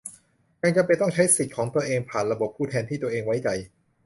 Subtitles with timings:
[0.61, 3.49] ยังจำเป็นต้องใช้สิทธิ์ของตัวเองผ่านระบบผู้แทนที่ตัวเองไว้ใจ